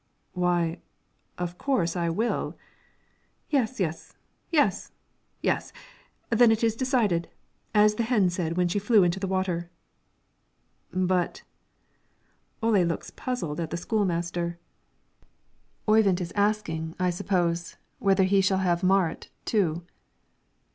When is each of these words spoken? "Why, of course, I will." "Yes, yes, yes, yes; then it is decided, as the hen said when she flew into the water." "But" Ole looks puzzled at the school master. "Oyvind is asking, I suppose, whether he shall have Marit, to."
"Why, 0.33 0.79
of 1.37 1.59
course, 1.59 1.95
I 1.95 2.09
will." 2.09 2.57
"Yes, 3.51 3.79
yes, 3.79 4.15
yes, 4.49 4.91
yes; 5.43 5.71
then 6.31 6.49
it 6.49 6.63
is 6.63 6.75
decided, 6.75 7.29
as 7.75 7.93
the 7.93 8.01
hen 8.05 8.31
said 8.31 8.57
when 8.57 8.67
she 8.67 8.79
flew 8.79 9.03
into 9.03 9.19
the 9.19 9.27
water." 9.27 9.69
"But" 10.91 11.43
Ole 12.63 12.81
looks 12.83 13.11
puzzled 13.11 13.59
at 13.59 13.69
the 13.69 13.77
school 13.77 14.05
master. 14.05 14.57
"Oyvind 15.87 16.19
is 16.19 16.33
asking, 16.35 16.95
I 16.97 17.11
suppose, 17.11 17.77
whether 17.99 18.23
he 18.23 18.41
shall 18.41 18.57
have 18.65 18.81
Marit, 18.81 19.29
to." 19.45 19.85